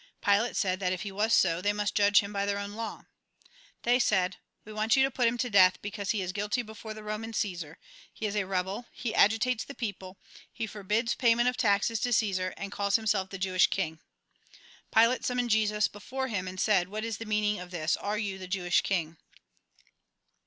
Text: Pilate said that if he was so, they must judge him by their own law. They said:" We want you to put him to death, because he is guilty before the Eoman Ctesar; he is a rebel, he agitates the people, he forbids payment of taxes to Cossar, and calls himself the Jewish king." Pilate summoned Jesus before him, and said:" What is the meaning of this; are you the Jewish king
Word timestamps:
Pilate 0.25 0.55
said 0.55 0.79
that 0.79 0.91
if 0.91 1.03
he 1.03 1.11
was 1.11 1.31
so, 1.31 1.61
they 1.61 1.71
must 1.73 1.93
judge 1.93 2.21
him 2.21 2.33
by 2.33 2.43
their 2.47 2.57
own 2.57 2.73
law. 2.73 3.03
They 3.83 3.99
said:" 3.99 4.37
We 4.65 4.73
want 4.73 4.95
you 4.95 5.03
to 5.03 5.11
put 5.11 5.27
him 5.27 5.37
to 5.37 5.47
death, 5.47 5.77
because 5.79 6.09
he 6.09 6.23
is 6.23 6.31
guilty 6.31 6.63
before 6.63 6.95
the 6.95 7.01
Eoman 7.03 7.33
Ctesar; 7.35 7.75
he 8.11 8.25
is 8.25 8.35
a 8.35 8.47
rebel, 8.47 8.87
he 8.91 9.13
agitates 9.13 9.63
the 9.63 9.75
people, 9.75 10.17
he 10.51 10.65
forbids 10.65 11.13
payment 11.13 11.49
of 11.49 11.55
taxes 11.55 11.99
to 11.99 12.09
Cossar, 12.09 12.51
and 12.57 12.71
calls 12.71 12.95
himself 12.95 13.29
the 13.29 13.37
Jewish 13.37 13.67
king." 13.67 13.99
Pilate 14.91 15.23
summoned 15.23 15.51
Jesus 15.51 15.87
before 15.87 16.29
him, 16.29 16.47
and 16.47 16.59
said:" 16.59 16.87
What 16.89 17.05
is 17.05 17.17
the 17.19 17.25
meaning 17.27 17.59
of 17.59 17.69
this; 17.69 17.95
are 17.95 18.17
you 18.17 18.39
the 18.39 18.47
Jewish 18.47 18.81
king 18.81 19.17